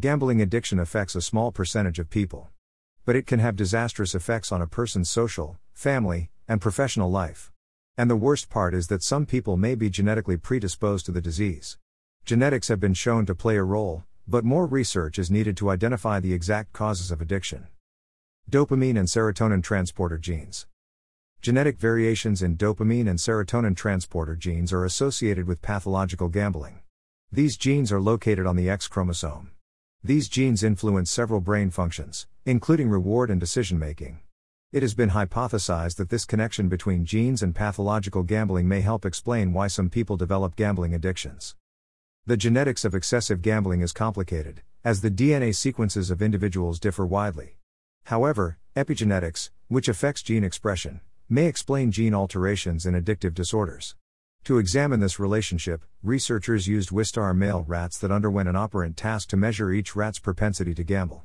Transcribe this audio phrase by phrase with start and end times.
[0.00, 2.48] Gambling addiction affects a small percentage of people.
[3.04, 7.52] But it can have disastrous effects on a person's social, family, and professional life.
[7.98, 11.76] And the worst part is that some people may be genetically predisposed to the disease.
[12.24, 16.18] Genetics have been shown to play a role, but more research is needed to identify
[16.18, 17.66] the exact causes of addiction.
[18.50, 20.66] Dopamine and serotonin transporter genes.
[21.42, 26.80] Genetic variations in dopamine and serotonin transporter genes are associated with pathological gambling.
[27.30, 29.50] These genes are located on the X chromosome.
[30.02, 34.20] These genes influence several brain functions, including reward and decision making.
[34.72, 39.52] It has been hypothesized that this connection between genes and pathological gambling may help explain
[39.52, 41.54] why some people develop gambling addictions.
[42.24, 47.58] The genetics of excessive gambling is complicated, as the DNA sequences of individuals differ widely.
[48.04, 53.96] However, epigenetics, which affects gene expression, may explain gene alterations in addictive disorders.
[54.44, 59.36] To examine this relationship, researchers used Wistar male rats that underwent an operant task to
[59.36, 61.24] measure each rat's propensity to gamble.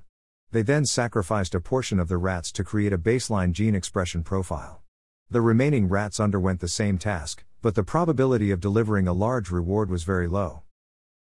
[0.51, 4.81] They then sacrificed a portion of the rats to create a baseline gene expression profile.
[5.29, 9.89] The remaining rats underwent the same task, but the probability of delivering a large reward
[9.89, 10.63] was very low.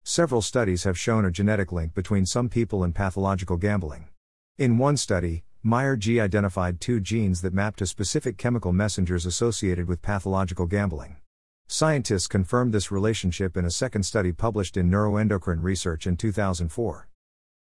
[0.05, 4.09] Several studies have shown a genetic link between some people and pathological gambling.
[4.57, 9.89] In one study, Meyer G identified two genes that map to specific chemical messengers associated
[9.89, 11.17] with pathological gambling.
[11.75, 17.09] Scientists confirmed this relationship in a second study published in Neuroendocrine Research in 2004.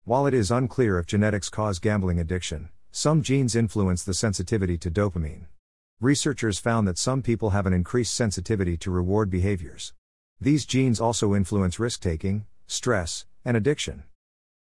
[0.05, 4.91] While it is unclear if genetics cause gambling addiction, some genes influence the sensitivity to
[4.91, 5.47] dopamine.
[5.99, 9.95] Researchers found that some people have an increased sensitivity to reward behaviors.
[10.39, 14.03] These genes also influence risk taking, stress, and addiction.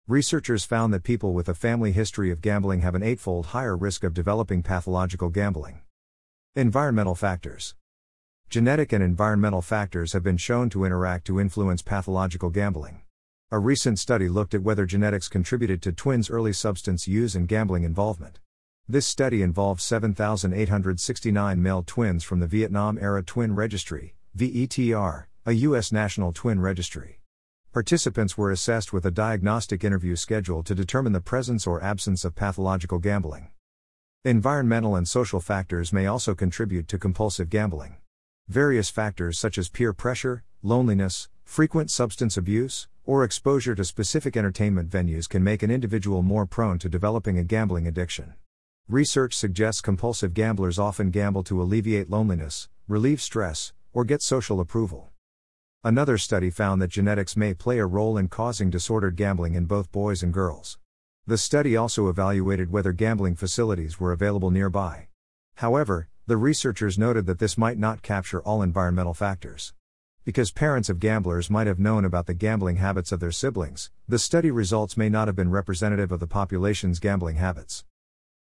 [0.08, 4.02] Researchers found that people with a family history of gambling have an eightfold higher risk
[4.02, 5.82] of developing pathological gambling.
[6.56, 7.76] Environmental factors.
[8.52, 13.00] Genetic and environmental factors have been shown to interact to influence pathological gambling.
[13.50, 17.82] A recent study looked at whether genetics contributed to twins' early substance use and gambling
[17.82, 18.40] involvement.
[18.86, 25.90] This study involved 7,869 male twins from the Vietnam Era Twin Registry, VETR, a U.S.
[25.90, 27.20] national twin registry.
[27.72, 32.34] Participants were assessed with a diagnostic interview schedule to determine the presence or absence of
[32.34, 33.48] pathological gambling.
[34.26, 37.96] Environmental and social factors may also contribute to compulsive gambling.
[38.52, 44.90] Various factors such as peer pressure, loneliness, frequent substance abuse, or exposure to specific entertainment
[44.90, 48.34] venues can make an individual more prone to developing a gambling addiction.
[48.90, 55.08] Research suggests compulsive gamblers often gamble to alleviate loneliness, relieve stress, or get social approval.
[55.82, 59.90] Another study found that genetics may play a role in causing disordered gambling in both
[59.90, 60.76] boys and girls.
[61.26, 65.08] The study also evaluated whether gambling facilities were available nearby.
[65.54, 69.74] However, the researchers noted that this might not capture all environmental factors.
[70.24, 74.20] Because parents of gamblers might have known about the gambling habits of their siblings, the
[74.20, 77.84] study results may not have been representative of the population's gambling habits.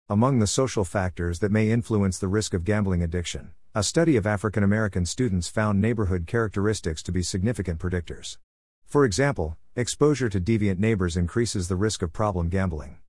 [0.08, 4.26] Among the social factors that may influence the risk of gambling addiction, a study of
[4.26, 8.38] African American students found neighborhood characteristics to be significant predictors.
[8.86, 13.00] For example, exposure to deviant neighbors increases the risk of problem gambling.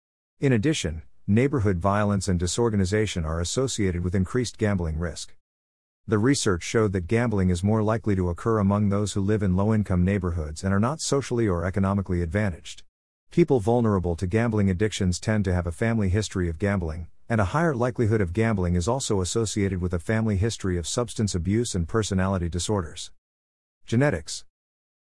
[0.41, 5.35] In addition, neighborhood violence and disorganization are associated with increased gambling risk.
[6.07, 9.57] The research showed that gambling is more likely to occur among those who live in
[9.57, 12.85] low income neighborhoods and are not socially or economically advantaged.
[13.33, 17.47] People vulnerable to gambling addictions tend to have a family history of gambling, and a
[17.47, 21.89] higher likelihood of gambling is also associated with a family history of substance abuse and
[21.89, 23.11] personality disorders.
[23.85, 24.46] Genetics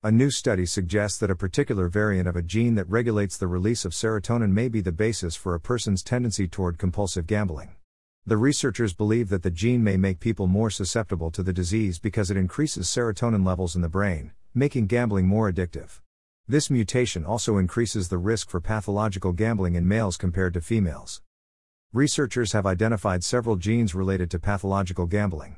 [0.04, 3.86] a new study suggests that a particular variant of a gene that regulates the release
[3.86, 7.70] of serotonin may be the basis for a person's tendency toward compulsive gambling.
[8.26, 12.30] The researchers believe that the gene may make people more susceptible to the disease because
[12.30, 16.00] it increases serotonin levels in the brain, making gambling more addictive.
[16.46, 21.22] This mutation also increases the risk for pathological gambling in males compared to females.
[21.94, 25.56] Researchers have identified several genes related to pathological gambling.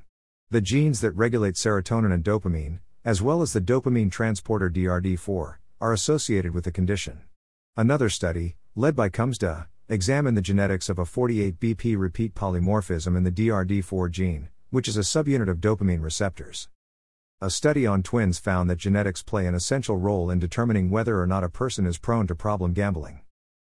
[0.53, 5.93] The genes that regulate serotonin and dopamine, as well as the dopamine transporter DRD4, are
[5.93, 7.21] associated with the condition.
[7.77, 13.31] Another study, led by Kumsda, examined the genetics of a 48BP repeat polymorphism in the
[13.31, 16.69] DRD4 gene, which is a subunit of dopamine receptors.
[17.41, 21.29] A study on twins found that genetics play an essential role in determining whether or
[21.29, 23.21] not a person is prone to problem gambling.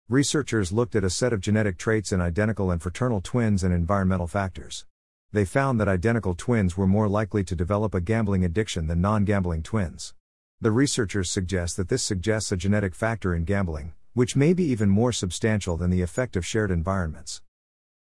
[0.08, 4.28] Researchers looked at a set of genetic traits in identical and fraternal twins and environmental
[4.28, 4.86] factors
[5.34, 9.26] they found that identical twins were more likely to develop a gambling addiction than non
[9.26, 10.14] gambling twins.
[10.62, 14.90] The researchers suggest that this suggests a genetic factor in gambling, which may be even
[14.90, 17.42] more substantial than the effect of shared environments.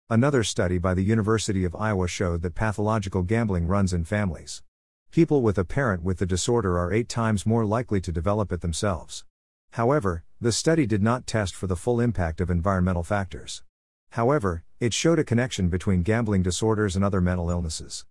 [0.09, 4.63] Another study by the University of Iowa showed that pathological gambling runs in families.
[5.11, 8.61] People with a parent with the disorder are eight times more likely to develop it
[8.61, 9.23] themselves.
[9.73, 13.61] However, the study did not test for the full impact of environmental factors.
[14.13, 18.05] However, it showed a connection between gambling disorders and other mental illnesses.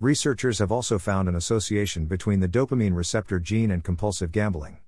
[0.00, 4.78] Researchers have also found an association between the dopamine receptor gene and compulsive gambling.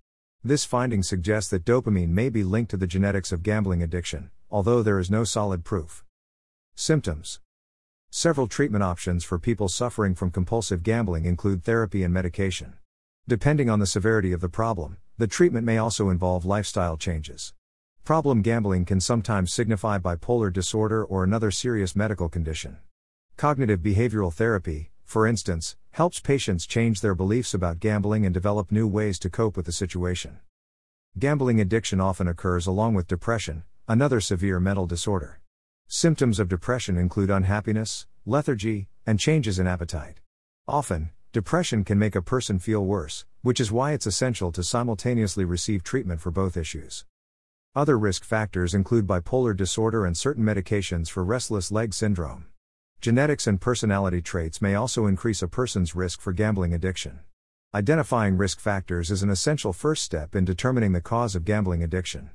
[0.43, 4.83] This finding suggests that dopamine may be linked to the genetics of gambling addiction, although
[4.83, 6.05] there is no solid proof.
[6.75, 7.39] Symptoms
[8.11, 12.75] Several treatment options for people suffering from compulsive gambling include therapy and medication.
[13.29, 17.55] Depending on the severity of the problem, the treatment may also involve lifestyle changes.
[18.05, 22.77] Problem gambling can sometimes signify bipolar disorder or another serious medical condition.
[23.39, 28.87] Cognitive behavioral therapy, for instance, helps patients change their beliefs about gambling and develop new
[28.87, 30.39] ways to cope with the situation.
[31.19, 35.41] Gambling addiction often occurs along with depression, another severe mental disorder.
[35.89, 40.21] Symptoms of depression include unhappiness, lethargy, and changes in appetite.
[40.69, 45.47] Often, depression can make a person feel worse, which is why it's essential to simultaneously
[45.47, 47.07] receive treatment for both issues.
[47.77, 52.47] Other risk factors include bipolar disorder and certain medications for restless leg syndrome.
[53.01, 57.19] Genetics and personality traits may also increase a person's risk for gambling addiction.
[57.75, 62.31] Identifying risk factors is an essential first step in determining the cause of gambling addiction.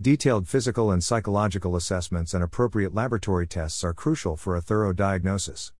[0.00, 5.74] Detailed physical and psychological assessments and appropriate laboratory tests are crucial for a thorough diagnosis.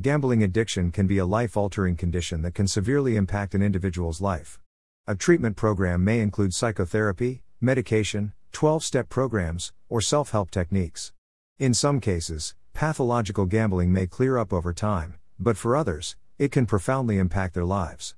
[0.00, 4.58] Gambling addiction can be a life altering condition that can severely impact an individual's life.
[5.06, 11.12] A treatment program may include psychotherapy, medication, 12 step programs, or self help techniques.
[11.58, 16.66] In some cases, pathological gambling may clear up over time, but for others, it can
[16.66, 18.16] profoundly impact their lives.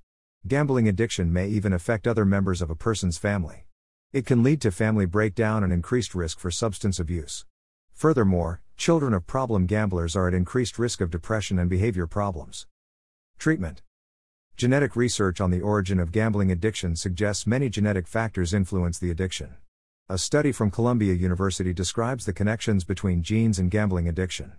[0.48, 3.66] Gambling addiction may even affect other members of a person's family.
[4.12, 7.44] It can lead to family breakdown and increased risk for substance abuse.
[7.92, 12.66] Furthermore, children of problem gamblers are at increased risk of depression and behavior problems.
[13.38, 13.82] Treatment
[14.56, 19.56] Genetic research on the origin of gambling addiction suggests many genetic factors influence the addiction.
[20.08, 24.52] A study from Columbia University describes the connections between genes and gambling addiction.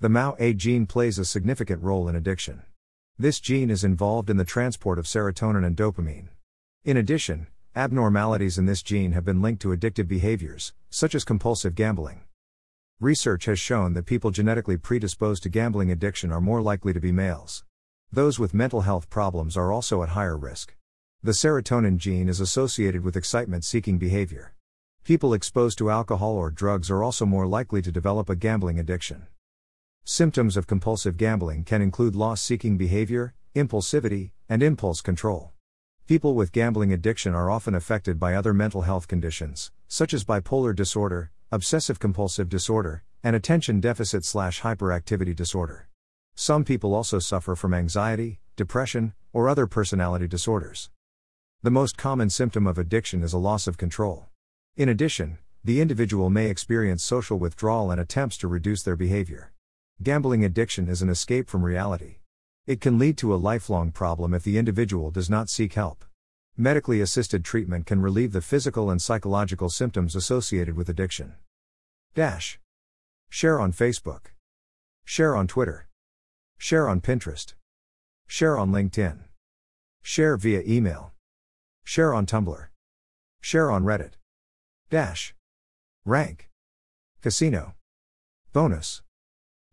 [0.00, 2.62] The MAO-A gene plays a significant role in addiction.
[3.18, 6.28] This gene is involved in the transport of serotonin and dopamine.
[6.82, 11.74] In addition, abnormalities in this gene have been linked to addictive behaviors, such as compulsive
[11.74, 12.22] gambling.
[12.98, 17.12] Research has shown that people genetically predisposed to gambling addiction are more likely to be
[17.12, 17.62] males.
[18.14, 20.76] Those with mental health problems are also at higher risk.
[21.24, 24.54] The serotonin gene is associated with excitement seeking behavior.
[25.02, 29.26] People exposed to alcohol or drugs are also more likely to develop a gambling addiction.
[30.04, 35.50] Symptoms of compulsive gambling can include loss seeking behavior, impulsivity, and impulse control.
[36.06, 40.72] People with gambling addiction are often affected by other mental health conditions, such as bipolar
[40.72, 45.88] disorder, obsessive compulsive disorder, and attention deficit hyperactivity disorder.
[46.34, 50.90] Some people also suffer from anxiety, depression, or other personality disorders.
[51.62, 54.26] The most common symptom of addiction is a loss of control.
[54.76, 59.52] In addition, the individual may experience social withdrawal and attempts to reduce their behavior.
[60.02, 62.16] Gambling addiction is an escape from reality.
[62.66, 66.04] It can lead to a lifelong problem if the individual does not seek help.
[66.56, 71.34] Medically assisted treatment can relieve the physical and psychological symptoms associated with addiction.
[72.14, 72.58] Dash.
[73.30, 74.32] Share on Facebook.
[75.04, 75.86] Share on Twitter.
[76.64, 77.52] Share on Pinterest.
[78.26, 79.18] Share on LinkedIn.
[80.02, 81.12] Share via email.
[81.84, 82.68] Share on Tumblr.
[83.42, 84.12] Share on Reddit.
[84.88, 85.34] Dash.
[86.06, 86.48] Rank.
[87.20, 87.74] Casino.
[88.54, 89.02] Bonus.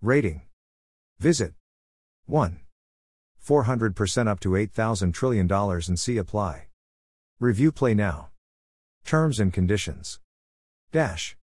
[0.02, 0.42] Rating.
[1.18, 1.54] Visit.
[2.26, 2.60] 1.
[3.42, 6.68] 400% up to $8,000 trillion and see apply.
[7.40, 8.32] Review play now.
[9.06, 10.20] Terms and conditions.
[10.92, 11.38] Dash.